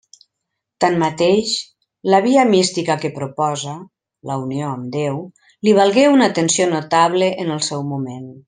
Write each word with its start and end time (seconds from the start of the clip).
Tanmateix, 0.85 1.51
la 2.13 2.21
via 2.27 2.45
mística 2.53 2.95
que 3.03 3.13
proposa, 3.19 3.75
la 4.31 4.39
unió 4.49 4.71
amb 4.73 4.89
Déu, 4.99 5.23
li 5.69 5.77
valgué 5.85 6.09
una 6.17 6.31
atenció 6.33 6.71
notable 6.77 7.33
en 7.47 7.55
el 7.59 7.67
seu 7.73 7.87
moment. 7.97 8.31